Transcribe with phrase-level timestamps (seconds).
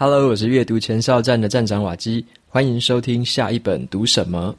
[0.00, 4.54] Hello，我是阅读前哨站的站长瓦基，欢迎收听下一本读什么。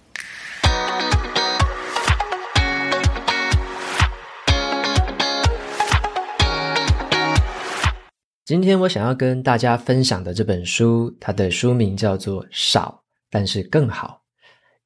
[8.43, 13.01] 今天我想要跟大家分享的这本书，它的书名叫做《少，
[13.31, 14.21] 但是更好》，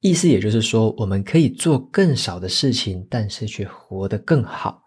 [0.02, 4.83] 意思也就是说，我们可以做更少的事情，但是却活得更好。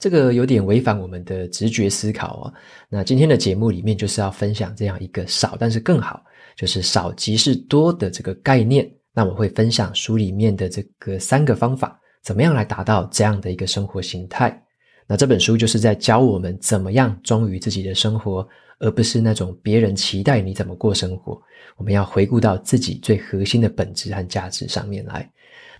[0.00, 2.54] 这个有点违反我们的直觉思考哦。
[2.88, 6.24] 那今天的节目里面就是要分享这样一个少，但是更好，
[6.56, 8.90] 就是少即是多的这个概念。
[9.12, 14.60] 那我会分享书里面的这个三个方法，怎么样来达到这样的一个生活形态。
[15.06, 18.48] 那这本书就是在教我们怎么样忠于自己的生活，
[18.78, 21.38] 而不是那种别人期待你怎么过生活。
[21.76, 25.30] 我们要回顾到自己最核心的本质和价值上面来。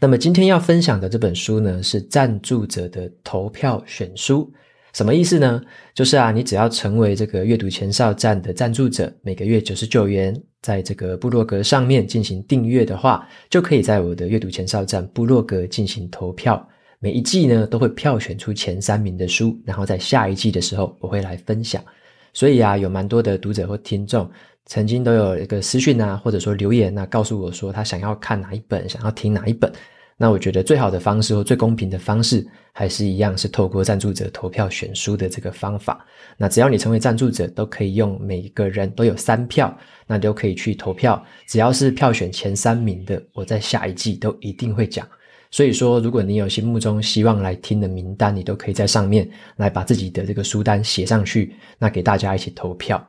[0.02, 4.50] 那么今天要分享的这本书呢，是赞助者的投票选书。
[4.95, 5.60] 什么意思呢？
[5.95, 16.66] 就是啊，你只要成为这个阅读前哨站的赞助者，每个月九十九元，在这个部落格上面进行订阅的话，就可以在我的阅读前哨站部落格进行投票。
[16.98, 21.85] 每一季呢，都会票选出前三名的书，然后在下一季的时候，我会来分享。
[22.32, 24.29] 所以啊，有蛮多的读者或听众。
[24.66, 29.73] 曾经都有一个私讯啊，或者说留言啊，告诉我说他想要看哪一本，想要听哪一本。
[30.16, 36.05] 那我觉得最好的方式或最公平的方式，还是一样是透过赞助者投票选书的这个方法。
[36.37, 39.75] 那只要你成为赞助者，都可以用每一个人都有三票，
[40.07, 41.25] 那都可以去投票。
[41.47, 45.09] 只要是票选前三名的，我在下一季都一定会讲。
[45.51, 53.05] 所以说，如果你有心目中希望来听的名单，你都可以在上面来把自己的这个书单写上去，那给大家一起投票。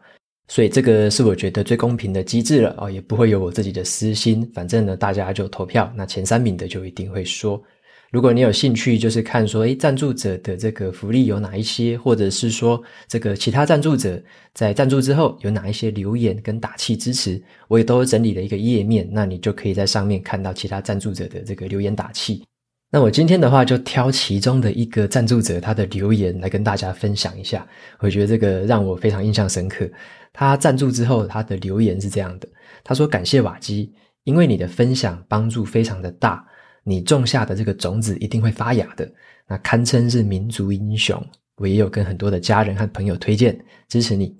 [0.51, 4.45] 所以这个是我觉得最公平的机制了哦，也不会有我自己的私心。
[4.53, 7.63] 反正呢，大家就投票，那前三名的就一定会说。
[8.11, 14.21] 如果你有兴趣，就是看说，诶，赞助者的这个福利有哪一些，或者是说这个其他赞助者
[14.53, 22.43] 在赞助之后有哪一些留言跟打气支持，我也都整理了一个页面，那你就可以在上面看到其他赞助者的这个留言打气。
[22.93, 27.65] 那我今天的话就挑其中的一个赞助者他的留言来跟大家分享一下，
[27.99, 29.89] 我觉得这个让我非常印象深刻。
[30.33, 32.47] 他赞助之后，他的留言是这样的，
[32.83, 33.93] 他说：“感谢瓦基，
[34.25, 36.45] 因为你的分享帮助非常的大，
[36.83, 39.09] 你种下的这个种子一定会发芽的，
[39.47, 41.25] 那堪称是民族英雄。
[41.55, 44.35] 我也有跟很多的家人和朋友推荐支持你。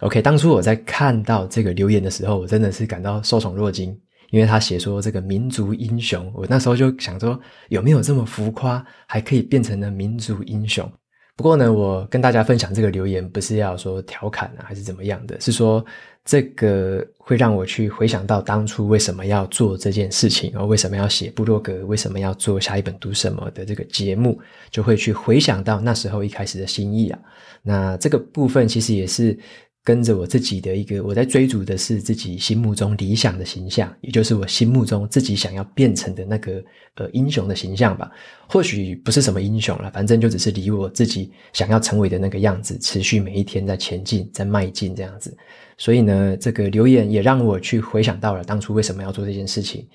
[0.00, 3.98] OK，当初我在看到这个留言的时候，我真的是感到受宠若惊。”
[4.30, 7.38] 因为他写说这个民族英雄，我那时候就想说
[7.68, 10.90] 有没有这么浮夸，还可以变成了民族英雄？
[11.36, 15.84] 不过呢，我跟大家分享这个留言不是要说调侃啊，还是怎么样的，是说
[16.24, 27.18] 这个会让我去回想到当初为什么要做这件事情，然后为什么要写部落格，为什么要做下一本读什么的这个节目，就会去回想到那时候一开始的心意啊。
[27.62, 29.38] 那这个部分其实也是。
[29.86, 36.60] 跟着我自己的一个，我在追逐的是自己心目中理想的形象，也就是我心目中自己想要变成的那个
[36.96, 38.10] 呃英雄的形象吧。
[38.48, 45.32] 或许不是什么英雄了，反正就只是离我自己想要成为的那个样子，持续每一天在前进，在迈进这样子。
[45.78, 49.86] 所以呢，这个留言也让我去回想到了当初为什么要做这件事情。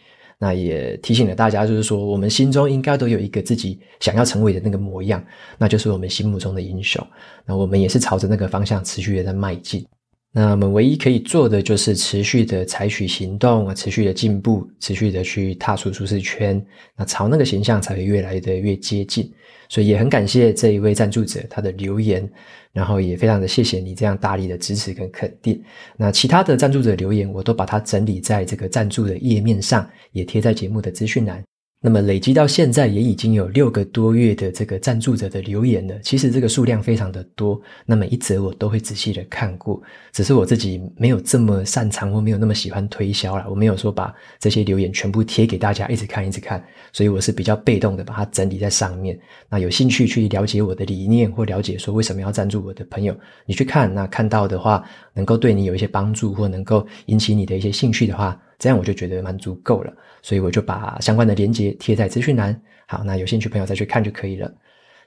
[0.44, 5.24] 那也提醒了大家，就是说，我们心中应该都有一个自己想要成为的那个模样，
[5.56, 7.06] 那就是我们心目中的英雄。
[7.46, 9.85] 那我们也是朝着那个方向持续的在迈进。
[10.34, 16.59] 那我们唯一可以做的，就是持续的采取行动，持续的进步，持续的去踏出舒适圈，
[16.97, 19.31] 那朝那个形象才会越来的越接近。
[19.69, 22.28] 所以也很感谢这一位赞助者他的留言，
[22.74, 25.62] 然后也非常的谢谢你这样大力的支持跟肯定。
[25.98, 31.44] 那其他的赞助者留言，我都把它整理在这个赞助的页面上，也贴在节目的资讯栏。
[31.84, 37.59] 那么累积到现在也已经有六个多月的这个赞助者的留言了，其实这个数量非常的多。
[37.88, 39.81] 那每一则我都会仔细的看过，
[40.12, 49.20] 只是我自己没有这么擅长或没有那么喜欢推销啦，我没有说把这些留言全部贴给大家一直看一直看，所以我是比较被动的把它整理在上面。
[49.50, 54.84] 那有兴趣去了解我的理念或了解说为什么要赞助我的朋友，你去看，那看到的话
[55.16, 58.40] 能够对你有一些帮助或能够引起你的一些兴趣的话。
[58.61, 59.91] 这样我就觉得蛮足够了，
[60.22, 62.61] 所以我就把相关的链接贴在资讯栏。
[62.85, 64.53] 好，那有兴趣朋友再去看就可以了。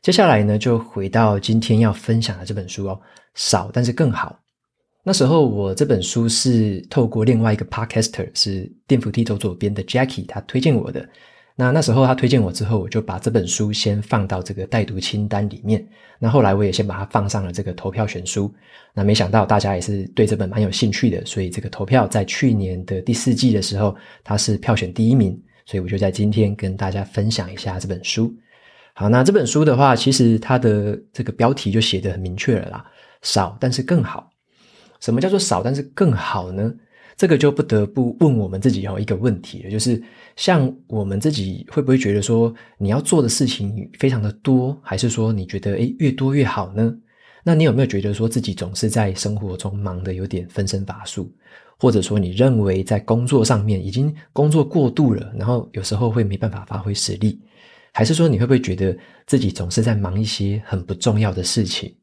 [0.03, 3.01] 接下来呢，就回到今天要分享的这本书哦，
[3.35, 4.37] 少但是更好。
[5.05, 11.09] 那时候我这本书是透过另外一个 podcaster，是电扶梯走左边的 Jackie，他推荐我的。
[11.57, 15.87] 那那时候他推荐我之后，我就把这本书先放到这个待读清单里面。
[16.19, 18.53] 那后来我也先把它放上了这个投票选书。
[18.93, 25.41] 那没想到大家也是对这本蛮有兴趣的，所以这个投票在去年的第四季的时候，它是票选第一名。
[25.67, 28.35] 所以我就在今天跟大家分享一下这本书。
[28.93, 32.85] 好，那这本书的话，其实它的这个标题就写得很明确了啦，
[33.23, 34.29] 少但是更好。
[35.01, 36.75] 什么叫做少但是更好呢？
[37.17, 40.03] 这个就不得不问我们自己有一个问题了，就是
[40.37, 46.95] 像我们自己会不会觉得说，你要做的事情非常的多，还是说你觉得诶越多越好呢？
[47.45, 51.31] 那你有没有觉得说自己总是在生活中忙得有点分身乏术，
[51.79, 57.39] 或者说你认为在工作上面已经工作过度了，然后有时候会没办法发挥实力，
[57.93, 58.97] 还是说你会不会觉得
[59.27, 61.95] 自己总是在忙一些很不重要的事情？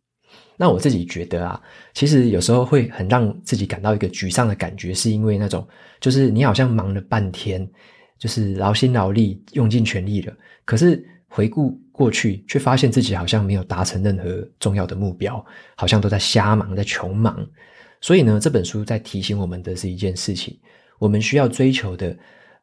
[0.58, 1.62] 那我自己觉得啊，
[1.94, 5.68] 其实有时候会很让自己感到一个沮丧的感觉，是因为那种
[6.00, 7.68] 就是你好像忙了半天，
[8.20, 10.34] 就是劳心劳力用尽全力了，
[10.64, 15.44] 可是回顾过去，却发现自己好像没有达成任何重要的目标，
[15.76, 17.44] 好像都在瞎忙，在穷忙。
[18.00, 20.60] 所以呢，这本书在提醒我们的是一件事情：
[21.00, 22.16] 我们需要追求的，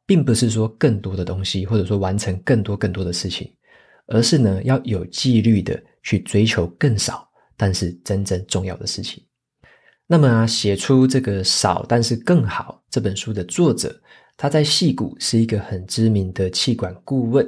[0.06, 3.50] 并不是说更多的东西，或者说完成更多更多的事情，
[4.06, 7.27] 而是呢，要有纪律的去追求更少。
[7.58, 9.22] 但是真正重要的事情，
[10.06, 13.94] 那么啊，写出这个少但是更好这本书的作者，
[14.36, 17.46] 他在戏谷是一个很知名的气管顾问，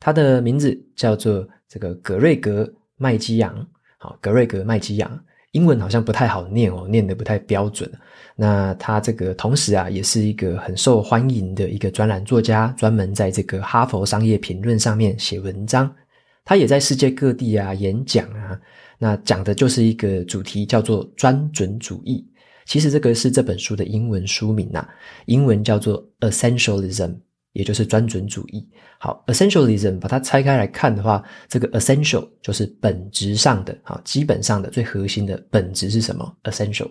[0.00, 3.54] 他的名字叫做这个格瑞格麦基扬。
[3.98, 7.88] 好，格瑞格麦基扬，英文好像不太好念哦，念得不太标准。
[8.34, 15.94] 那他这个同时啊，也是一个很受欢迎的一个专栏作家，专门在这个哈佛商业评论上面写文章。
[16.46, 18.58] 他也在世界各地啊演讲啊。
[19.02, 22.22] 那讲的就是一个主题，叫做专准主义。
[22.66, 24.86] 其实这个是这本书的英文书名呐，
[25.24, 27.16] 英文叫做 Essentialism，
[27.54, 28.68] 也就是专准主义。
[28.98, 36.90] 好，Essentialism 把它拆开来看的话，这个 essential 就是本质上的，好，基本上的最核心的本质是什么？Essential。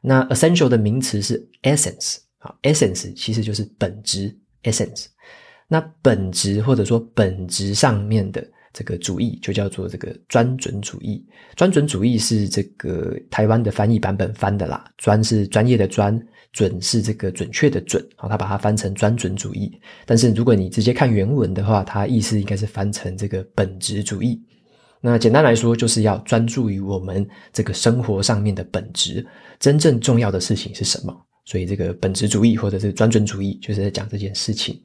[0.00, 5.04] 那 essential 的名词是 essence，好，essence 其实就是本质，essence。
[5.68, 8.42] 那本质或者说本质上面的。
[8.72, 11.24] 这个主义就叫做这个专准主义。
[11.56, 16.18] 专准主义是这个台湾的翻译版本翻的啦，专是专业的专，
[16.52, 19.72] 准是这个准确的准，好，他把它翻成专准主义。
[20.06, 24.42] 但是如果你直接看原文的话，它意思应该是翻成这个本质主义。
[25.00, 29.26] 那简单来说，就是要专注于我们这个生活上面的本质，
[29.58, 31.12] 真正重要的事情是什么？
[31.44, 34.80] 所以这个本质主义或者是专准主义，就是在讲这件事情。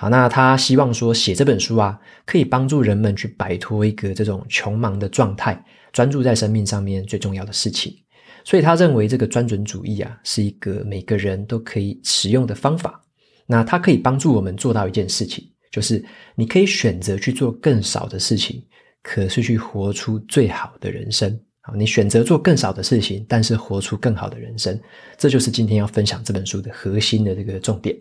[0.00, 5.62] 好，那他希望说写这本书啊，可以帮助人们去摆脱一个这种穷忙的状态，
[5.92, 7.94] 专注在生命上面最重要的事情。
[8.42, 12.98] 所以他认为这个专准主义啊，是一个每个人都可以使用的方法。
[13.44, 16.02] 那它可以帮助我们做到一件事情，就是
[16.34, 18.64] 你可以选择去做更少的事情，
[19.02, 21.38] 可是去活出最好的人生。
[21.60, 24.80] 好，你选择做更少的事情，但是活出更好的人生，
[25.18, 27.94] 这就是今天要分享这本书的核心的这个重点。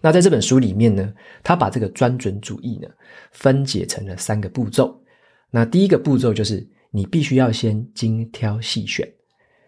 [0.00, 1.12] 那在这本书里面呢，
[1.42, 2.88] 他把这个专准主义呢
[3.32, 5.00] 分解成了三个步骤。
[5.50, 9.08] 那第一个步骤就是你必须要先精挑细选。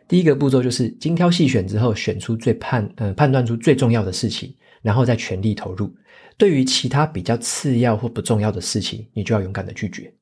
[0.08, 5.92] 第一个步骤就是精挑细选之后，选出最判呃判断出最重要的事情，然后再全力投入。
[6.36, 10.12] 对于其他比较次要或不重要的事情，你就要勇敢的拒绝。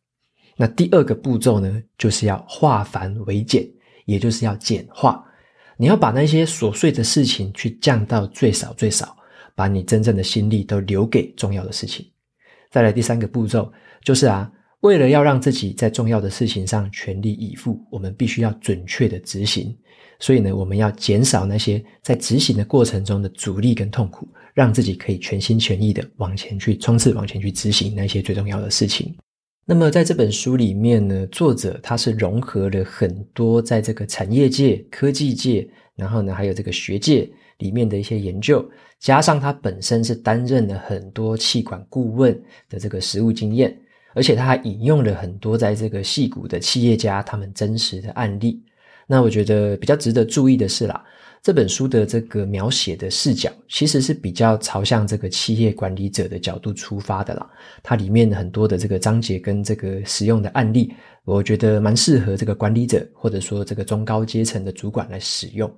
[0.57, 3.69] 那第二个步骤呢，就是要化繁为简，
[4.07, 5.23] 也就是要简化。
[5.77, 9.17] 你要把那些琐碎的事情去降到最少最少。
[9.55, 12.07] 把你真正的心力都留给重要的事情。
[12.71, 13.73] 再来第三个步骤，
[14.03, 19.77] 就是啊，为了要让自己在重要的事情上全力以赴，我们必须要准确的执行。
[20.19, 29.15] 所以呢，我们要减少那些在执行的过程中的阻力跟痛苦，让自己可以全心全意的往前去冲刺，往前去执行那些最重要的事情。
[29.65, 37.31] 那么在这本书里面呢，作者他是融合了很多在这个产业界、科技界，然后呢，还有这个学界。
[37.59, 38.69] 里面的一些研究，
[39.05, 42.33] 加上他本身是担任了很多企管顾问
[42.71, 43.77] 的这个实务经验，
[44.15, 48.59] 而且他还引用了很多在这个矽谷的企业家他们真实的案例。
[49.07, 51.05] 那我觉得比较值得注意的是啦，
[51.43, 57.47] 这本书的这个描写的视角其实是比较朝向这个企业管理者的角度出发的啦。
[57.83, 60.95] 它里面很多的这个章节跟这个实用的案例，
[61.27, 65.71] 我觉得蛮适合这个管理者或者说这个中高阶层的主管来使用。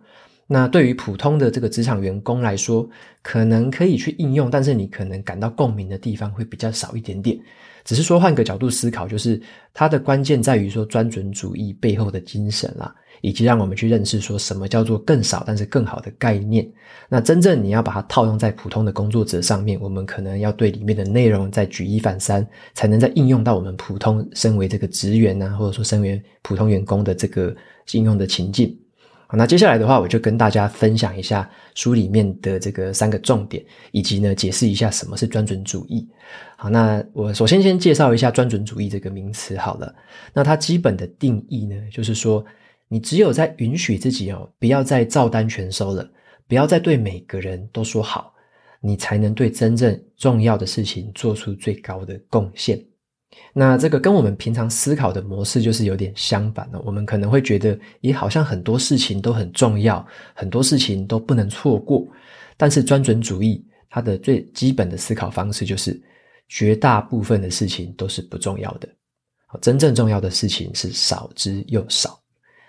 [0.49, 2.88] 那对于普通的这个职场员工来说，
[3.21, 7.38] 可能可以去应用，但是你可能感到共鸣的地方会比较少一点点。
[7.85, 9.41] 只是说换个角度思考，就是
[9.73, 16.69] 它的关键在于说专准主义背后的精神啦，以及让我们去认识说什么叫做更少但是更好的概念。
[17.09, 27.55] 那真正你要把它套用在普通的工作者上面，我们可能要对里面的内容再举一反三，才能再应用到我们普通身为这个职员啊，或者说身为普通员工的这个
[27.93, 28.76] 应用的情境。
[29.28, 36.09] 好，那接下来的话，我就跟大家分享一下书里面的这个三个重点，以及呢，解释一下什么是专准主义。
[36.56, 39.92] 好，那我首先先介绍一下专准主义这个名词好了。
[40.33, 42.45] 那它基本的定义呢，就是说，
[42.87, 46.09] 你只有在允许自己哦，不要再照单全收了，
[46.47, 48.33] 不要再对每个人都说好，
[48.80, 52.80] 你才能对真正重要的事情做出最高的贡献。
[53.52, 56.81] 那这个跟我们平常思考的模式就是有点相反了。
[56.85, 62.07] 我们可能会觉得，也好像很多事情都很重要，很多事情都不能错过。
[62.57, 65.99] 但是专准主义它的最基本的思考方式就是，
[66.49, 68.88] 绝大部分的事情都是不重要的。
[69.62, 72.21] 真正重要的事情是少之又少。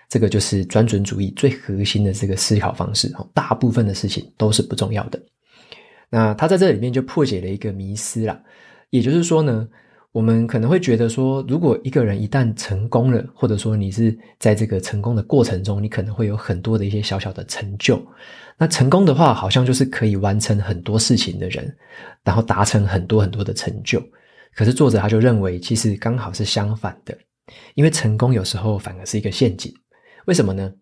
[0.08, 3.14] 这个就是专准主义最核心的这个思考方式。
[3.34, 5.20] 大部分的事情都是不重要的。
[6.08, 8.40] 那他在这里面就破解了一个迷思啦，
[8.88, 9.68] 也就是说呢，
[10.18, 18.04] 我们可能会觉得说，如果一个人一旦成功了，或者说你是在这个成功的过程中，你可能会有很多的一些小小的成就。
[18.56, 21.72] 那成功的话，好像就是可以完成很多事情的人，
[22.24, 24.02] 然后达成很多很多的成就。
[24.56, 27.16] 可是作者他就认为，其实刚好是相反的，
[27.76, 29.72] 因为成功有时候反而是一个陷阱。
[30.26, 30.74] 为什么呢？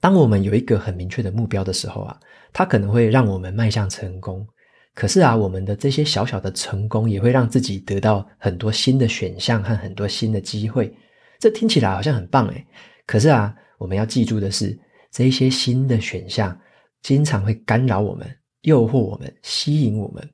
[0.00, 2.18] 当我们有一个很明确的目标的时候啊，
[2.50, 4.46] 它可能会让我们迈向成功。
[4.94, 10.94] 可是啊，我们的这些小小的成功也会让自己得到很多新的选项和很多新的机会。
[11.40, 12.64] 这听起来好像很棒诶。
[13.04, 14.78] 可是啊，我们要记住的是，
[15.10, 16.56] 这些新的选项
[17.02, 18.26] 经常会干扰我们、
[18.62, 20.26] 诱惑我们、吸引我们，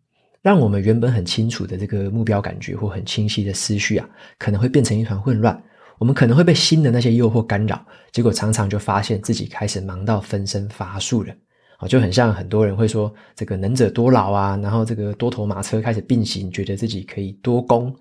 [0.43, 5.61] 让我们原本很清楚的这个目标感觉或很清晰的思绪啊，可能会变成一团混乱。
[5.99, 11.35] 我们可能会被新的那些诱惑干扰，结果常常就发现自己开始忙到分身乏术了，
[11.81, 17.95] 啊，就很像很多人会说这个能者多劳啊，然后这个多头马车开始并行，觉得自己可以多功。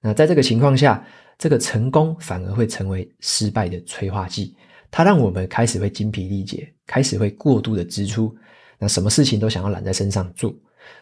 [0.00, 1.04] 那在这个情况下，
[1.36, 4.54] 这个成功反而会成为失败的催化剂，
[4.88, 8.32] 它让我们开始会精疲力竭，开始会过度的支出，
[8.78, 10.54] 那什么事情都想要揽在身上做。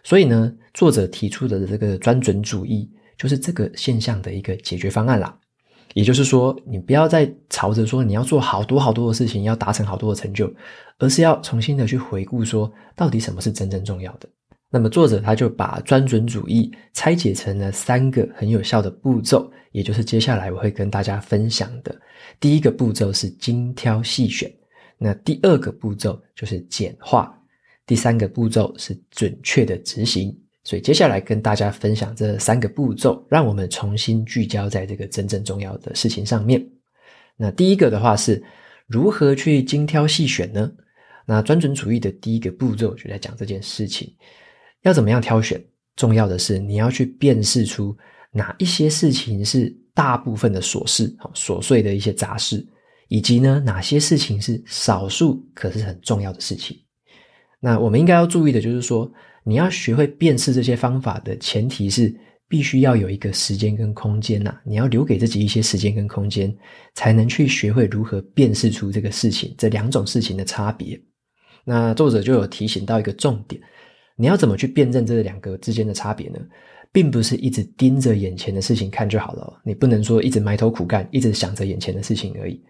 [0.02, 5.36] 所以呢，作者提出的这个专准主义，就是这个现象的一个解决方案啦。
[5.94, 10.52] 也就是说，你不要再朝着说你要做好多好多的事情，要达成好多的成就，
[10.98, 14.28] 而是要重新的去回顾说，到底什么是真正重要的。
[14.70, 21.94] 那么作者他就把专准主义拆解成了三个很有效的步骤，也就是接下来我会跟大家分享的。
[22.40, 24.50] 第一个步骤是精挑细选，
[24.96, 27.38] 那第二个步骤就是简化，
[27.86, 30.34] 第三个步骤是准确的执行。
[30.64, 36.64] 所以接下来跟大家分享这三个步骤，让我们重新聚焦在这个真正重要的事情上面。
[37.36, 38.40] 那第一个的话是
[38.86, 40.70] 如何去精挑细选呢？
[41.26, 44.08] 那专准主义的第一个步骤就在讲这件事情，
[44.82, 45.60] 要怎么样挑选？
[45.96, 47.96] 重要的是你要去辨识出
[48.30, 52.64] 哪一些事情是大部分的琐事，琐碎的一些杂事，
[53.08, 56.78] 以及呢哪些事情是少数可是很重要的事情。
[57.58, 59.12] 那我们应该要注意的就是说。
[59.44, 62.14] 你要学会辨识这些方法的前提是，
[62.48, 64.54] 必须要有一个时间跟空间呐。
[64.64, 66.54] 你要留给自己一些时间跟空间，
[66.94, 71.00] 才能去学会如何辨识出这个事情，这两种事情的差别。
[71.64, 73.60] 那作者就有提醒到一个重点，
[74.16, 76.38] 你要怎么去辨认这两个之间的差别呢？
[76.92, 82.62] 并不是一直盯着眼前的事情看就好了，你不能说一直埋头苦干，一直想着眼前的事情而已，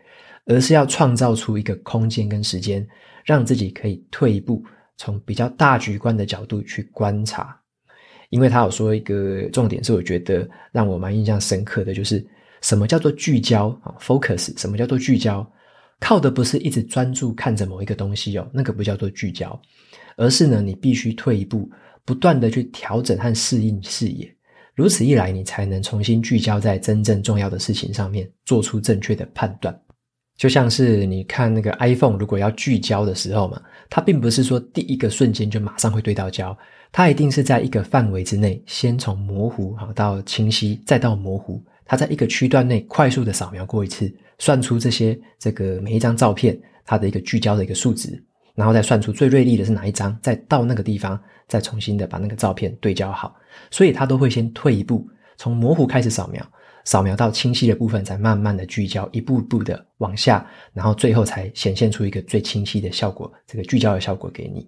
[0.46, 2.86] 而是要创造出一个空间跟时间，
[3.24, 4.62] 让自己可以退一步。
[4.96, 7.58] 从比较大局观的角度去观察，
[8.30, 12.24] 因为他有说一个重点是，我觉得让我蛮印象深刻的就是
[12.60, 15.44] 什么叫做聚焦啊，focus，什么叫做聚焦？
[16.00, 19.60] 靠的不是一直专注看着某一个东西哦，那个不叫做聚焦，
[20.16, 21.70] 而是呢，你必须退一步，
[22.04, 24.34] 不断的去调整和适应视野，
[24.74, 29.78] 如此一来，你才能重新聚焦在真正重要的事情上面，做出正确的判断。
[30.36, 36.56] 就像是你看那个 iPhone，如果要聚焦的时候嘛，它并不是说第一个瞬间就马上会对到焦，
[36.90, 48.20] 它一定是在一个范围之内，先从模糊好到清晰，再到模糊，它在一个区段内快速的扫描过一次，算出这些这个每一张照片它的一个聚焦的一个数值，
[48.54, 53.36] 然后再算出最锐利的是哪一张，再到那个地方再重新的把那个照片对焦好，
[53.70, 56.44] 所以它都会先退一步，从模糊开始扫描。
[56.84, 64.66] 扫描到清晰的部分，再慢慢的聚焦，一步步的往下，然后最后才显现出一个最清晰的效果，这个聚焦的效果给你。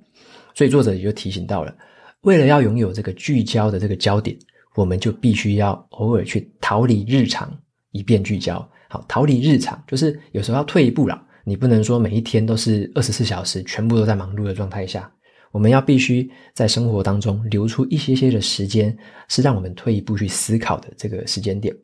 [0.55, 1.77] 所以作者也就提醒到了，
[2.23, 4.37] 为了要拥有这个聚焦的这个焦点，
[4.77, 7.53] 我们就必须要偶尔去逃离日常，
[7.91, 8.67] 以便聚焦。
[8.89, 15.11] 好，逃离日常就是有时候要退一步了，你不能说每一天都是二十四小时全部都在忙碌的状态下，
[15.51, 18.97] 我们要必须在生活当中留出一些些的时间，
[19.29, 21.75] 是让我们退一步去思考的这个时间点。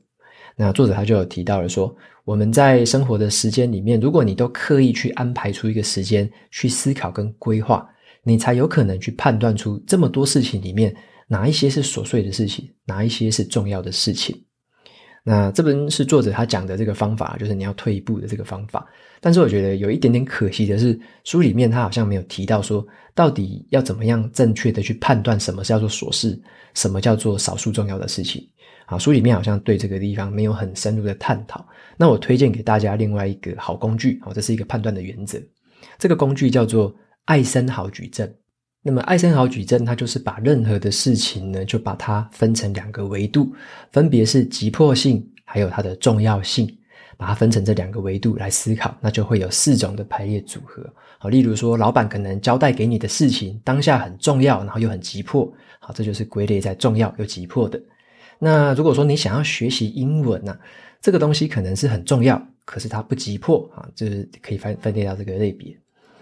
[0.62, 7.88] 那作者他就有提到了说，我们在生活的时间里面，如果你都刻意去安排出一个时间去思考跟规划，
[8.24, 10.94] 你才有可能去判断出这么多事情里面
[11.26, 14.38] 哪一些是琐碎的事情，哪一些是重要的事情。
[15.24, 18.86] 那这本是作者他讲的这个方法，就是你要退一步的这个方法。
[19.18, 26.38] 但是我觉得有一点点可惜的是，书里面他好像没有提到说，到底要怎么样正确的去判断什么叫做琐事，
[26.74, 28.46] 什么叫做少数重要的事情。
[28.90, 31.64] 啊，书里面好像对这个地方没有很深入的探讨。
[31.96, 35.40] 那我推荐给大家另外一个好工具，哦，这是一个判断的原则。
[35.96, 36.92] 这个工具叫做
[37.26, 38.34] 艾森豪矩阵。
[38.82, 43.54] 那么艾森豪矩阵，它就是把任何的事情呢，就把它分成两个维度，
[43.92, 46.66] 分别是急迫性，还有它的重要性，
[47.16, 50.82] 把它分成这两个维度来思考，那就会有四种的排列组合。
[51.18, 57.80] 好，例如说，老板可能交代给你的事情当下很重要，然后又很急迫，好，这就是归类在重要又急迫的。
[58.40, 60.58] 那如果说你想要学习英文呢，
[61.00, 65.76] 这个东西可能是很重要，可是它不急迫啊，就是可以分分类到这个类别。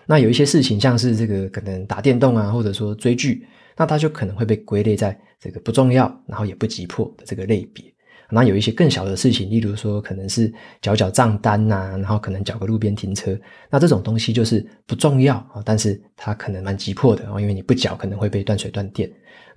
[0.05, 3.47] 那有一些事情，像是这个可能打电动啊，或者说追剧，
[3.77, 7.85] 那它就可能会被归类在这个不重要，然后也不急迫的这个类别。
[8.31, 13.39] 那有一些更小的事情，例如说可能是缴缴账单呐、然后可能缴个路边停车，
[13.71, 19.11] 那这种东西就是不重要啊，但是它可能蛮急迫的啊，因为你不缴可能会被断水断电。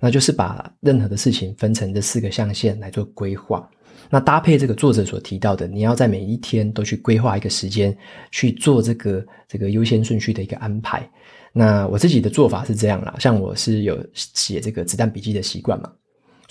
[0.04, 3.70] 那就是把任何的事情分成这四个象限来做规划。
[4.10, 7.96] 那搭配这个作者所提到的，你要在每一天都去规划一个时间
[8.32, 11.08] 去做这个这个优先顺序的一个安排。
[11.52, 15.92] 那我自己的做法是这样啦，像我是有写这个子弹笔记的习惯嘛，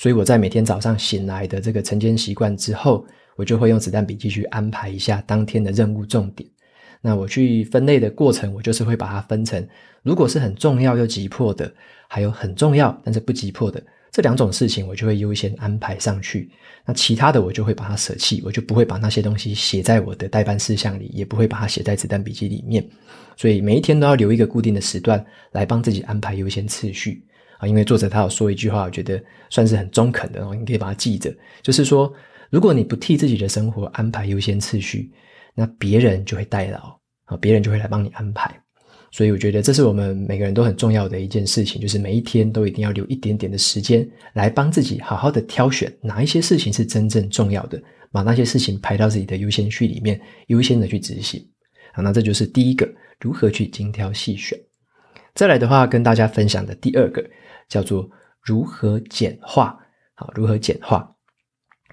[0.01, 3.05] 所以我在每天早上醒来的这个晨间习惯之后，
[3.36, 6.50] 我就会用子弹笔记去安排一下当天的任务重点。
[7.01, 9.63] 那我去分类的过程，我就是会把它分成，
[10.01, 11.72] 如果是很重要又急迫的，
[12.08, 13.79] 还有很重要但是不急迫的。
[14.12, 16.50] 这两种事情我就会优先安排上去，
[16.84, 22.84] 那其他的我就会把它舍弃，我就不会把那些东西写在我的待办事项里，也不会把它写在子弹笔记里面。
[23.38, 27.24] 所以每一天都要留一个固定的时段来帮自己安排优先次序
[27.61, 27.67] 啊。
[27.67, 32.11] 因为作者他有说一句话，我觉得算是很中肯的，然后你可以把它记着，就是说，
[32.49, 35.11] 如果你不替自己的生活安排优先次序，
[35.55, 38.53] 那别人就会代劳啊，别人就会来帮你安排。
[39.13, 47.77] 所以我觉得这是我们每个人都很重要的一件事情，就是每一天都一定要留一点点的时间来帮自己好好的挑选哪一些事情是真正重要的，
[48.13, 51.45] 把那些事情排到自己的优先序里面，优先的去执行。
[51.93, 54.57] 好，那这就是第一个，如何去精挑细选。
[55.35, 57.21] 再来的话，跟大家分享的第二个
[57.72, 58.07] 叫做
[58.44, 59.79] 如何简化。
[60.14, 61.10] 好，如何简化？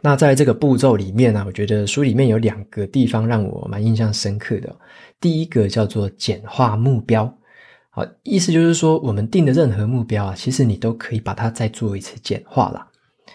[0.02, 4.76] 那在这个步骤里面呢，我觉得书里面有两个地方让我蛮印象深刻的。
[5.20, 7.32] 第一个叫做简化目标，
[7.90, 12.86] 好，意思就是说，我们定的任何目标啊，其实你都可以把它再做一次简化啦。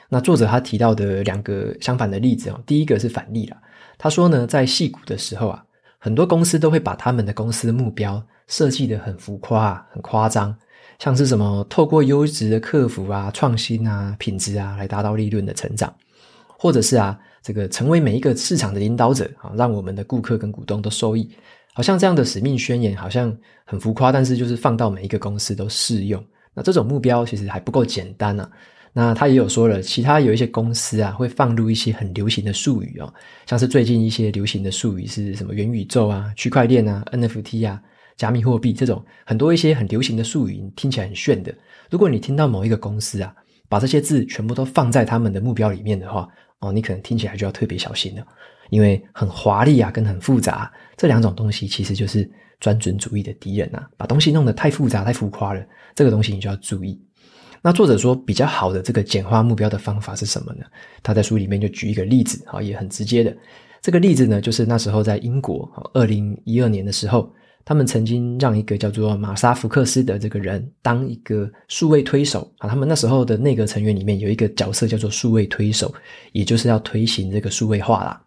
[0.10, 3.58] 那作者他提到的两个相反的例子哦，第一个是反例啦。
[3.98, 5.66] 他说呢，在矽谷的时候啊，
[5.98, 10.56] 很多公司都会把他们的公司目标设计得很浮夸、很夸张，
[11.04, 15.94] 像是什么透过优质的客服啊、创新啊、品质啊，来达到利润的成长。
[16.58, 21.30] 或者是啊，这个成为每一个市场的领导者啊，让我们的顾客跟股东都受益，
[21.74, 26.24] 好像这样的使命宣言好像很浮夸，但是就是放到每一个公司都适用。
[26.54, 28.50] 那这种目标其实还不够简单啊。
[28.94, 33.13] 那他也有说了，其他有一些公司啊，会放入一些很流行的术语哦，
[33.46, 37.82] 像是最近一些流行的术语是什么元宇宙啊、区块链啊、NFT 啊、
[38.15, 41.54] 加密货币这种很多一些很流行的术语，听起来很炫的。
[41.89, 43.34] 如果你听到某一个公司啊，
[43.69, 46.28] 把这些字全部都放在他们的目标里面的话，
[46.60, 48.26] 哦，你可能听起来就要特别小心了，
[48.69, 53.88] 因为很华丽啊，跟很复杂这两种东西，其实就是专准主义的敌人啊。
[53.97, 55.63] 把东西弄得太复杂、太浮夸了，
[55.95, 56.99] 这个东西你就要注意。
[57.62, 60.65] 那作者说比较好的这个简化目标的方法是什么呢？
[61.02, 63.36] 他在书里面就举一个例子，啊，也很直接的。
[63.82, 67.32] 这个例子呢，就是那时候在英国，二零一二年的时候。
[67.65, 75.93] 他们曾经让一个叫做马萨福克斯的这个人当一个数位推手啊，他们那时候的内阁成员里面有一个角色叫做数位推手，
[76.34, 78.21] 也就是要推行这个数位化啦。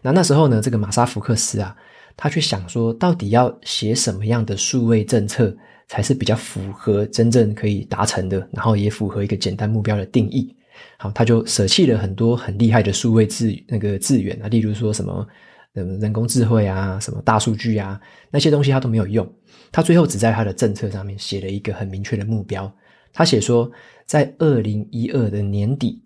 [0.00, 1.76] 那那时候呢，这个马萨福克斯啊，
[2.16, 5.54] 他去想说，到底要写什么样的数位政策
[5.86, 10.56] 才是比较符合真正可以达成的，然后也符合一个简单目标的定义。
[10.96, 15.26] 好，他就舍弃了很多很厉害的数位资那个资源啊，例如说什么。
[15.74, 19.30] 什么人工智慧啊，什么大数据啊，那些东西他都没有用。
[19.70, 22.72] 他最后只在他的政策上面写了一个很明确的目标。
[23.12, 23.70] 他写说，
[24.04, 26.02] 在二零一二的年底，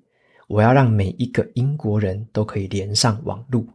[0.48, 3.66] 我要让每一个英国人都可以连上网路。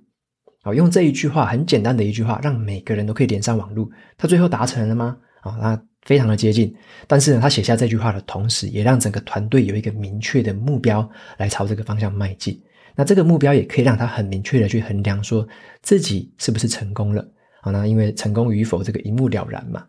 [0.62, 3.90] 好，用这一句话，很简单的一句话，让每个人都可以连上网路。
[4.18, 5.18] 他最后达成了吗？
[5.42, 6.76] 啊，他非常的接近。
[7.06, 12.60] 但是呢，他写下这句话的同时，也让整个团队有一个明确的目标来朝这个方向迈进。
[12.96, 15.48] 那这个目标也可以让他很明确的去衡量，说
[15.84, 17.24] 自己是不是成功了。
[17.62, 19.86] 好，那因为成功与否这个一目了然嘛，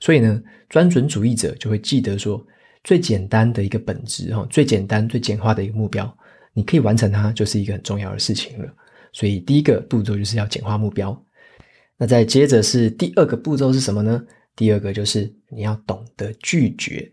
[0.00, 2.42] 所以呢，专准主义者就会记得说，
[2.82, 6.10] 最简单的一个本质哈，最简单最简化的一个目标，
[6.54, 8.72] 你可以完成它，就是一个很重要的事情了。
[9.12, 11.16] 所以第一个步骤就是要简化目标。
[11.98, 14.24] 那再接着是第二个步骤是什么呢？
[14.58, 17.12] 第二个就是你要懂得拒绝，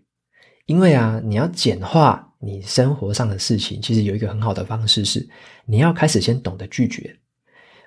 [0.65, 5.29] 因为啊，你要简化你生活上的事情，其实有一个很好的方式是，
[5.67, 7.15] 你要开始先懂得拒绝。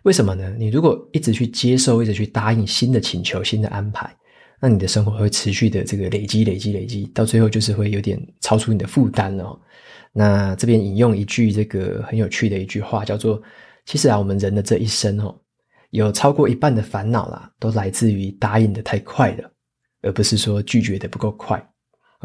[0.04, 0.54] 为什么呢？
[0.56, 4.08] 你如果一直去接受，一直去答应新的请求、新的安排，
[4.60, 9.60] 那你的生活会持续的这个累积、累积、累积，到最后就是会有点超出你的负担了哦。
[10.12, 13.42] 那这边引用一句这个很有趣的一句话，叫做
[13.86, 15.36] ：“其实啊，我们人的这一生哦，
[15.90, 19.50] 有超过一半的烦恼啦，都来自于答应的太快了，
[20.02, 21.62] 而不是说拒绝的不够快。”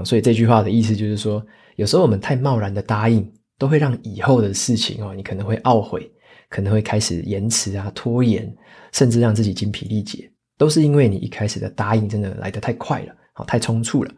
[0.06, 1.45] 所以这句话的意思就是说，
[1.76, 6.10] 有时候我们太贸然的答应，都会让以后的事情哦，你可能会懊悔。
[6.49, 8.56] 可能会开始延迟啊、拖延，
[8.91, 14.13] 甚至让自己精疲力竭，都是因为你一开始的答应真的来得太快了，好，太匆促了。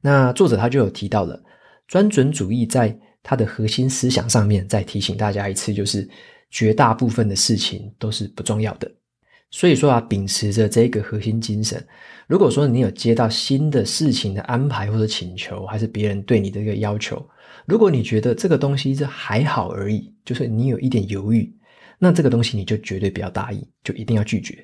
[0.00, 1.40] 那作者他就有提到了
[1.86, 6.08] 专准主义，在他的核心思想上面，再提醒大家一次，就是
[6.50, 8.90] 绝大部分的事情都是不重要的。
[9.50, 11.82] 所以说啊，秉持着这个核心精神，
[12.26, 17.26] 如果说你有接到新的事情的安排或者请求，还是别人对你的一个要求，
[17.64, 21.50] 如果你觉得这个东西是还好而已，就是你有一点犹豫。
[21.98, 24.56] 那这个东西你就绝对不要答应，就一定要拒绝。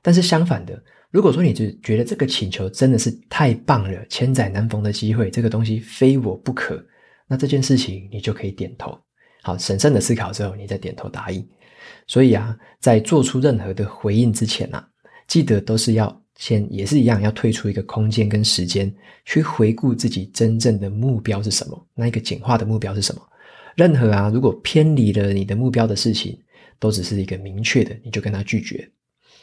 [0.00, 0.80] 但是相反的，
[1.10, 6.80] 如果说你就觉得这个请求真的是太棒了，千载难逢的机会，这个东西非我不可，
[7.26, 8.96] 那这件事情你就可以点头。
[9.42, 11.44] 好，审慎的思考之后，你再点头答应。
[12.06, 14.88] 所以啊，在做出任何的回应之前啊，
[15.26, 18.92] 记得都是要先也是一样，要退出一个空间跟时间，
[19.24, 23.22] 去回顾自己真正的目标是什么，那一个简化的目标是什么。
[23.74, 26.38] 任何啊，如果偏离了你的目标的事情，
[26.78, 28.88] 都只是一个明确的，你就跟他拒绝。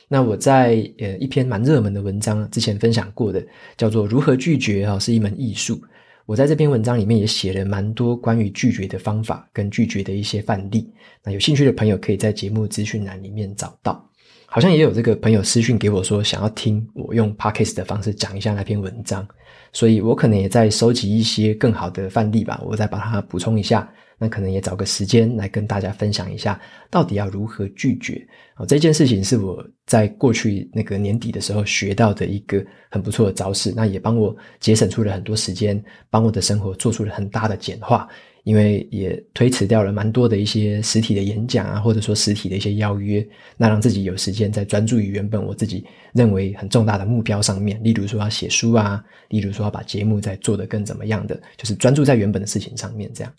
[0.08, 3.46] 那我在呃一篇蛮热门的文章之前分享过的，
[3.78, 5.82] 叫做《如何拒绝》啊，是一门艺术。
[6.30, 10.88] 我在这篇文章里面也写了蛮多关于拒绝的方法跟拒绝的一些范例。
[11.24, 14.08] 那有兴趣的朋友可以在节目资讯栏里面找到。
[14.46, 19.28] 好像也有这个朋友私讯给我说，想要听我用 Podcast 的方式讲一下那篇文章，
[19.74, 23.92] 所以我可能也在收集一些更好的范例吧，我再把它补充一下。
[24.22, 26.60] 那可能也找个时间来跟大家分享一下，
[26.92, 28.22] 到底要如何拒绝。
[28.60, 38.08] 哦，这件事情是我在过去那个年底的时候学到的一个很不错的招式，那也帮我节省出了很多时间，帮我的生活做出了很大的简化。
[38.45, 43.26] 因为也推迟掉了蛮多的一些实体的演讲啊，或者说实体的一些邀约，
[43.58, 53.32] 那让自己有时间在专注于原本我自己认为很重大的目标上面，例如说要写书啊，例如说要把节目再做得更怎么样的，就是专注在原本的事情上面这样。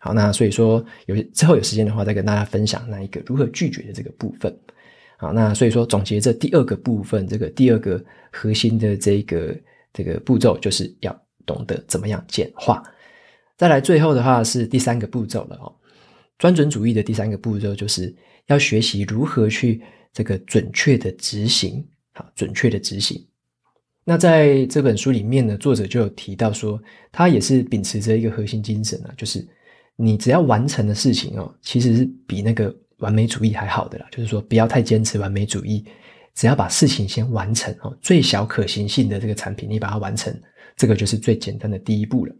[0.00, 4.56] 好，那所以说有之后有时间的话，再跟大家分享那一个如何拒绝的这个部分。
[5.16, 9.60] 好，那所以说总结这第二个部分，这个第二个核心的这个
[9.92, 12.80] 这个步骤，就是要懂得怎么样简化。
[13.56, 15.74] 再来最后的话是第三个步骤了哦，
[16.38, 18.14] 专准主义的第三个步骤就是
[18.46, 19.82] 要学习如何去
[20.12, 21.84] 这个准确的执行。
[22.12, 23.20] 好，准确的执行。
[24.04, 26.80] 那在这本书里面呢，作者就有提到说，
[27.10, 29.44] 他也是秉持着一个核心精神啊，就是。
[30.00, 34.06] 你只要完成的事情哦，其实是比那个完美主义还好的啦。
[34.12, 35.84] 就是说，不要太坚持完美主义，
[36.36, 40.32] 只要把事情先完成哦，最小可行性的这个产品，你把它完成，
[40.76, 42.32] 这个就是最简单的第一步了。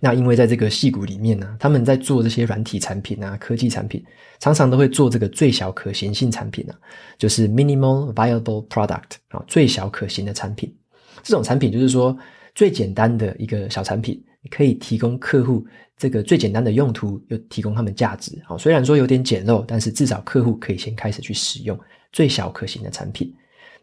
[0.00, 4.02] 那因为在这个戏骨里面呢，他们在做这些软体产品啊、科技产品，
[4.40, 6.74] 常常都会做这个最小可行性产品啊，
[7.18, 10.74] 就是 minimal viable product 啊，最小可行的产品。
[11.22, 12.16] 这种产品就是说
[12.54, 14.24] 最简单的一个小产品。
[14.50, 15.66] 可以提供客户
[15.98, 18.40] 这个最简单的用途，又提供他们价值。
[18.46, 21.78] 好，虽然说有点简陋，但是至少客户可以先开始去使用
[22.12, 23.34] 最小可行的产品。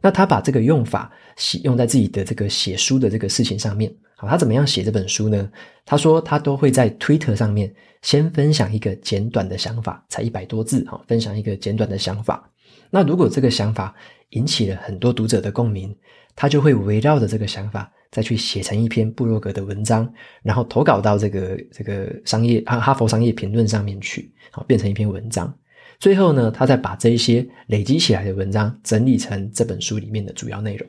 [0.01, 3.93] 那他把这个用法写用在自己的这个写书的这个事情上面。
[4.15, 5.49] 好，他怎么样写这本书呢？
[5.85, 10.85] 他说他都会在 Twitter 上面先分享一个简短的想法，才一百多字。
[10.87, 12.49] 好，分享一个简短的想法。
[12.89, 13.93] 那如果这个想法
[14.29, 15.93] 引起了很多读者的共鸣，
[16.33, 17.91] 他就会围绕着这个想法。
[18.15, 20.09] 再去写成一篇布洛格的文章，
[20.41, 25.53] 然后投稿到这个这个商业哈哈佛商业评论上面去，好，变成一篇文章。
[25.99, 30.87] 最后呢，他再把这一些累积起来的文章整理成这本书里面的主要内容。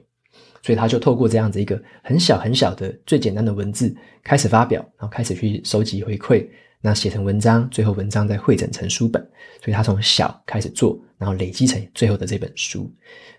[0.63, 6.47] 所以他就透过这样子一个很小很小的最简单的文字开始发表，然后开始去收集回馈。
[6.87, 9.21] 那写成文章，最后文章再汇整成书本，
[9.61, 12.89] 所以他从小开始做，然后累积成最后的这本书。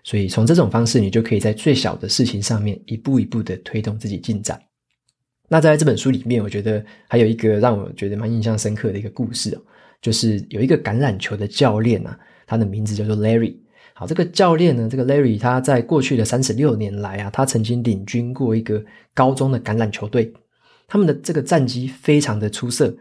[0.04, 4.60] 所以从这种方式，你就可以在最小的事情上面一步一步的推动自己进展。
[5.48, 9.62] 那在这本书里面，我觉得还有一个让我觉得蛮印象深刻的一个故事哦，
[10.02, 13.56] 就是有一个橄榄球的教练啊，他的名字叫做 Larry。
[13.94, 18.84] 好，这个教练呢，这个 Larry 他在过去的三十六年来啊，他曾经领军过一个
[19.14, 20.30] 高中的橄榄球队，
[20.86, 22.94] 他们的这个战绩非常的出色。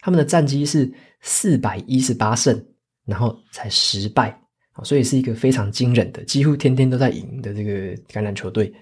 [0.00, 2.62] 他们的战绩是四百一十八胜，
[3.04, 4.38] 然后才十败，
[4.82, 8.72] 所以是一个非常惊人的，几乎天天都在赢的这个橄榄球队。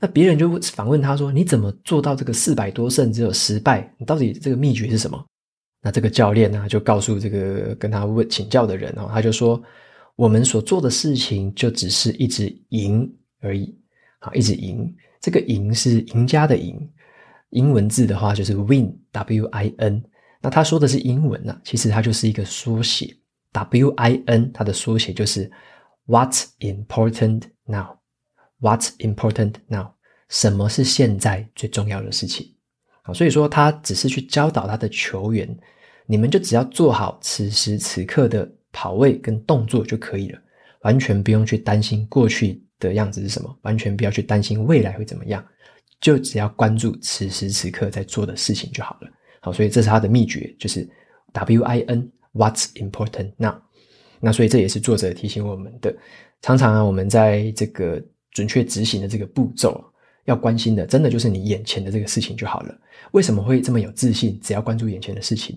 [0.00, 3.88] 那别人就反问他说：“你怎么做到这个四百多胜只有十败？
[3.96, 5.24] 你到底这个秘诀是什么？”
[5.80, 9.62] 那这个教练呢，就告诉这个跟他问请教的人哦，他就说
[10.16, 13.08] ：“我们所做的事情就只是一直赢
[13.40, 13.72] 而已，
[14.18, 14.92] 啊，一直赢。
[15.20, 16.76] 这个赢是赢家的赢，
[17.50, 20.02] 英文字的话就是 win，W-I-N。
[20.44, 23.16] 那他说的是英文啊，其实它就是一个缩写
[23.52, 25.50] ，W-I-N，它的缩写就是
[26.06, 27.96] What's important now？”
[28.60, 29.92] What's important now？
[30.28, 32.46] 什么是现在最重要的事情？
[33.00, 35.48] 好，所以说他只是去教导他的球员，
[36.04, 40.38] 你们就只要做好此时此刻的跑位跟动作就可以了，
[40.82, 45.42] 完全不用去担心过去的样子是什么，完全不要去担心未来会怎么样，
[46.02, 49.08] 就只要关注此时此刻在做的事情就好了。
[49.44, 50.88] 好，所以这是他的秘诀，就是
[51.32, 53.54] W-I-N，What's important now？
[54.20, 55.94] 那所以这也是作者提醒我们的，
[56.42, 58.02] 常常啊，我们在这个。
[58.34, 59.80] 准确执行的这个步骤，
[60.24, 62.76] 要关心的，真的就是你眼前的这个事情就好了。
[63.12, 64.36] 为什么会这么有自信？
[64.40, 65.56] 只要关注眼前的事情，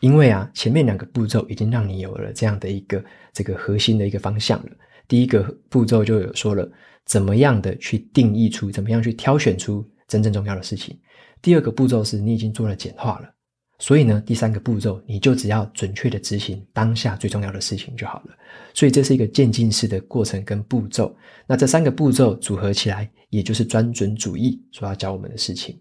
[0.00, 4.70] 因为啊，前面两个步骤已经让你有了这样的一个这个核心的一个方向了。
[5.06, 6.68] 第一个步骤就有说了，
[7.04, 10.98] 怎么样的去定义出，怎么样去挑选出真正重要的事情。
[11.42, 13.30] 第二个步骤是你已经做了简化了。
[13.78, 18.34] 所以呢，第三个步骤，你就只要准确的执行当下最重要的事情就好了。
[18.72, 21.14] 所以这是一个渐进式的过程跟步骤。
[21.46, 25.78] 那这三个步骤组合起来，也就是专准主义所要教我们的事情。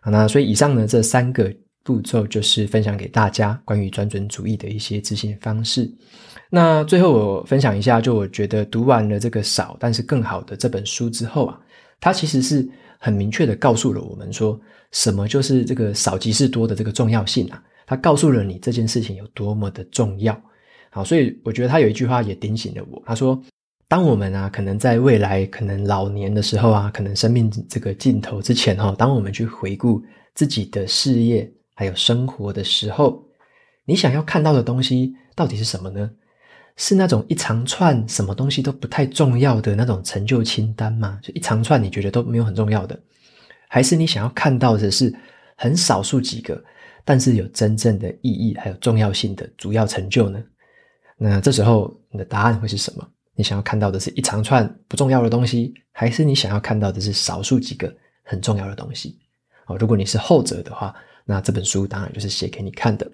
[0.00, 5.92] 好，那所以以上呢，这三个步骤就是分享给大家关于专准主义的一些执行方式。
[6.48, 11.60] 那最后我分享一下，就我觉得读完了这个少但是更好的这本书之后啊，
[11.98, 12.66] 它其实是
[12.98, 14.60] 很明确的告诉了我们说。
[14.90, 17.62] 什么就是这个少即是多的这个重要性啊？
[17.86, 20.34] 他告诉了你这件事情有多么的重要。
[20.88, 23.02] 好，所以我觉得他有一句话也点醒了我。
[23.04, 23.38] 他说
[23.86, 30.02] ：“当我们啊，可能在未来，可能老年的时候啊，可能生命这个尽头之前哈，当我们去回顾
[30.34, 33.22] 自己的事业还有生活的时候，
[33.84, 36.10] 你想要看到的东西到底是什么呢？
[36.78, 41.18] 是那种一长串什么东西都不太重要的那种成就清单吗？
[41.22, 42.98] 就一长串你觉得都没有很重要的？”
[43.68, 45.14] 还是你想要看到的是
[45.54, 46.58] 很少数几个，
[47.04, 50.42] 但是有真正的意义还有重要性的主要成就呢？
[51.18, 53.06] 那这时候你的答案会是什么？
[53.34, 59.18] 你想要看到的是一长串不重要的东西，还是你想要看到的是少数几个很重要的东西？
[59.66, 63.10] 哦，如果你是后者的话，那这本书当然就是写给你看的。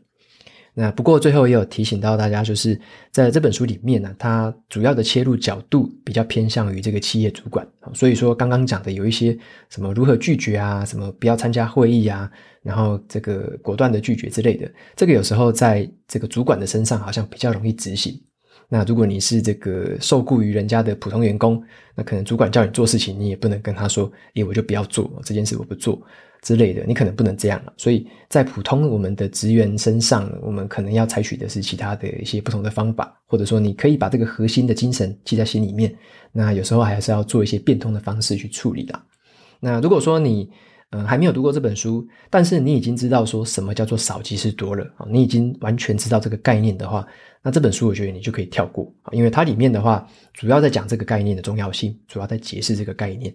[0.76, 2.78] 那不过最后也有提醒到大家，就是
[3.12, 9.38] 在这本书里面呢，它主要的切入角度比较偏向于这个企业主管，所以说刚刚讲的有一些
[9.70, 12.28] 什么如何拒绝啊，什么不要参加会议啊，
[12.60, 18.20] 然后这个果断的拒绝之类的，这个有时候在这个主管的身上好像比较容易执行。
[18.68, 21.62] 那如果你是这个受雇于人家的普通员工，
[21.94, 26.02] 那可能主管叫你做事情，你也不能跟他说，诶，我就不要做这件事，我不做。
[26.44, 27.72] 之类的，你可能不能这样了。
[27.76, 35.92] 所以在普通我们的职员身上，我们可能要采取的是其他的一些不同的方法，或者说你可以把这个核心的精神记在心里面。
[36.30, 39.02] 那有时候还是要做一些变通的方式去处理的。
[39.58, 40.48] 那如果说你
[40.90, 47.04] 嗯、还没有读过这本书，但是你已经知道说什么叫做少即是多了，你已经完全知道这个概念的话，
[47.42, 53.34] 那这本书我觉得你就可以跳过，因为它里面的话主要在讲这个概念的重要性，主要在解释这个概念。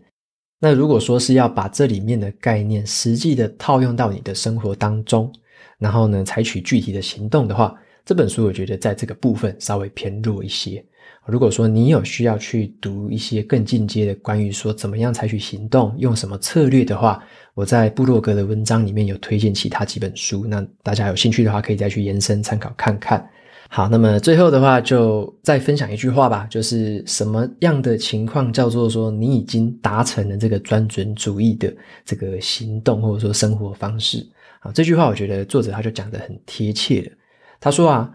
[0.59, 5.31] 那如果说是要把这里面的概念实际的套用到你的生活当中，
[5.77, 7.73] 然后呢，采取具体的行动的话，
[8.05, 10.83] 这本书我觉得在这个部分稍微偏弱一些。
[11.25, 23.29] 如果说你有需要去读一些更进阶的关于说怎么样采取行动、用什么策略的话，我在部落格的文章里面有推荐其他几本书，那大家有兴趣的话可以再去延伸参考看看。
[23.71, 31.71] 好，那么最后的话就再分享一句话吧，就是什么样的情况叫做说你已经达成了这个专准主义的
[32.03, 34.27] 这个行动或者说生活方式？
[34.61, 37.11] 啊，这句话我觉得作者他就讲得很贴切了。
[37.59, 38.11] 他说啊，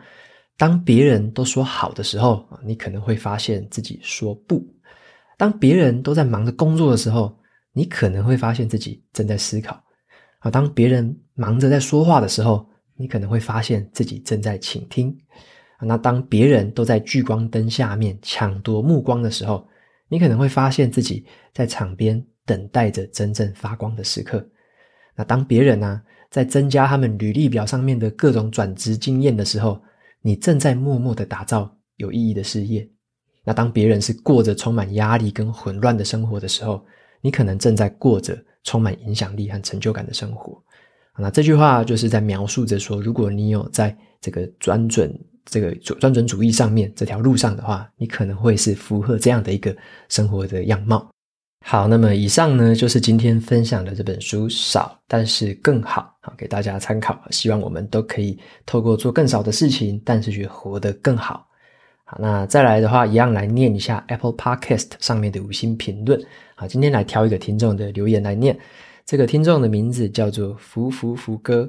[0.59, 4.59] 当别人都说好的时候啊，你可能会发现自己说不；
[5.39, 7.33] 当别人都在忙着工作的时候，
[7.73, 9.73] 你可能会发现自己正在思考；
[10.41, 15.17] 啊，当别人忙着在说话的时候，你可能会发现自己正在倾听，
[15.81, 19.67] 那当别人都在聚光灯下面抢夺目光的时候，
[20.09, 24.47] 你可能会发现自己在场边等待着真正发光的时刻。
[25.15, 29.81] 那当别人呢、在增加他们履历表上面的各种转职经验的时候，
[30.23, 32.89] 你正在默默的打造有意义的事业。
[33.45, 36.85] 那当别人是过着充满压力跟混乱的生活的时候，
[37.21, 40.63] 你可能正在过着充满影响力和成就感的生活。
[41.19, 49.75] 那这句话就是在描述着说，如果你有在这个专准这个专准主义上面这条路上的话，你可能会是符合这样的一个
[50.09, 51.09] 生活的样貌。
[51.67, 57.19] 好，那么以上呢，就是今天分享的这本书，少但是更好，好给大家参考。
[57.31, 61.47] 希望我们都可以透过做更少的事情，但是去活得更好。
[62.05, 66.23] 好，那再来的话，一样来念一下 Apple Podcast 上面的五星评论。
[66.55, 68.59] 好，今天来挑一个听众的留言来念。
[69.07, 71.67] 这个听众的名字叫做福福福哥，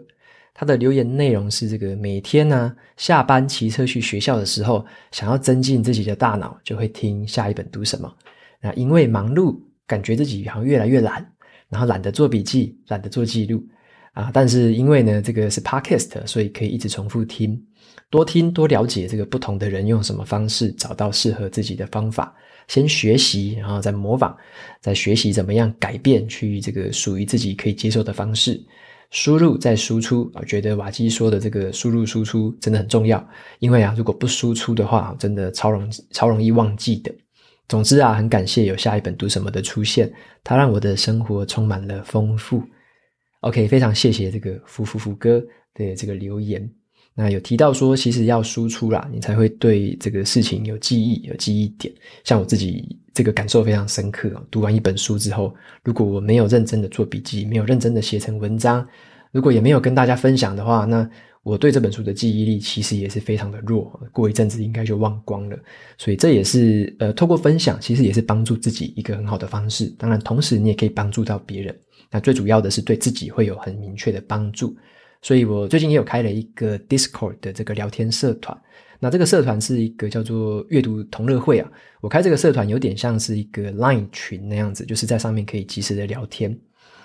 [0.56, 8.12] 他的留言内容是这个：每天呢、下班骑车去学校的时候，想要增进自己的大脑，就会听下一本读什么。
[8.60, 9.56] 那因为忙碌。
[9.88, 11.24] 感觉自己好像越来越懒，
[11.70, 13.64] 然后懒得做笔记，懒得做记录
[14.14, 14.32] 啊。
[14.34, 17.64] 但是因为呢，这个是 podcast，所以可以一直重复听，
[18.10, 22.36] 多听多了解这个不同的人用什么方式，找到适合自己的方法。
[22.68, 24.36] 先学习，然后再模仿，
[24.82, 28.60] 再学习怎么样改变，去这个属于自己可以接受的方式。
[29.16, 33.26] 输入再输出，啊觉得瓦基说的这个输入输出真的很重要，
[33.60, 37.10] 因为啊，如果不输出的话，真的超容超容易忘记的。
[37.70, 42.62] 总之啊，很感谢有下一本读什么的出现，它让我的生活充满了丰富。
[43.40, 45.42] OK，非常谢谢这个福福福哥
[45.74, 46.70] 的这个留言。
[47.18, 51.94] 那有提到说，其实要输出啦，你才会对这个事情有记忆、有记忆点。
[52.26, 54.44] 像我自己这个感受非常深刻哦。
[54.52, 58.86] 读完一本书之后，如果我没有认真的做笔记，没有认真的写成文章，
[59.32, 61.10] 如果也没有跟大家分享的话，那
[61.44, 65.58] 我对这本书的记忆力其实也是非常的弱，过一阵子应该就忘光了。
[65.98, 69.86] 所以这也是呃，透过分享，其实也是帮助自己一个很好的方式。
[69.98, 71.74] 当然，同时你也可以帮助到别人。
[72.12, 74.76] 那最主要的是对自己会有很明确的帮助。
[75.26, 78.56] 所以我最近也有开了一个 Discord 的这个聊天社团。
[79.00, 81.68] 那这个社团是一个叫做阅读同乐会啊。
[82.00, 86.56] 我开这个社团有点像是一个 Line 群那样子，就是在上面可以及时的聊天。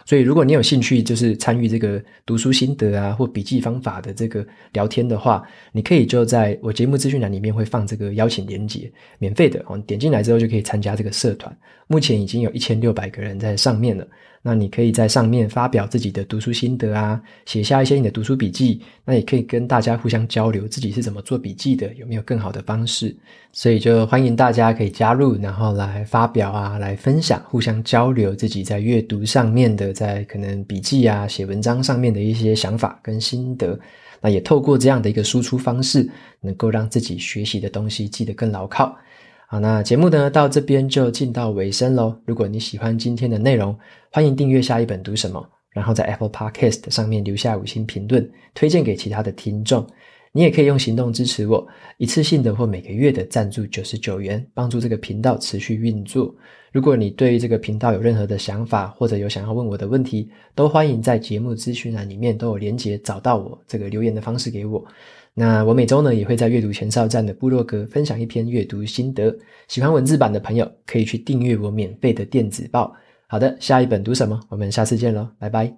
[0.05, 11.57] 所以，如果你有兴趣，就是参与这个读书心得啊，或笔记方法的这个聊天的话，你可以就在我节目资讯栏里面会放这个邀请连接，免费的哦，点进来之后就可以参加这个社团。
[11.87, 14.07] 目前已经有一千六百个人在上面了。
[14.43, 23.15] 那你可以在上面发表自己的读书心得啊，写下一些你的读书笔记，那也可以跟大家互相交流自己是怎么做笔记的，有没有更好的方式。
[23.53, 33.79] 所以就欢迎大家可以加入，然后来发表啊，来分享，互相交流自己在阅读上面的在可能笔记啊、写文章上面的一些想法跟心得。
[34.21, 36.07] 那也透过这样的一个输出方式，
[36.41, 38.95] 能够让自己学习的东西记得更牢靠。
[39.49, 42.15] 好，那节目呢，到这边就进到尾声喽。
[42.27, 43.77] 如果你喜欢今天的内容，
[44.13, 49.87] 欢迎订阅下一本读什么，然后在 Apple Podcast 上面留下五星评论，推荐给其他的听众。
[50.33, 56.33] 你也可以用行动支持我，一次性的或每个月的赞助九十九元，帮助这个频道持续运作。
[56.73, 64.85] 如果你对这个频道有任何的想法，或者有想要问我的问题，都欢迎在节目资讯栏里面都有连结找到我，这个留言的方式给我。
[65.35, 69.37] 那我每周呢，也会在阅读前哨站的部落格分享一篇阅读心得，
[69.69, 72.95] 喜欢文字版的朋友可以去订阅我免费的电子报。
[73.27, 74.39] 好的，下一本读什么？
[74.49, 75.73] 我们下次见喽，拜拜。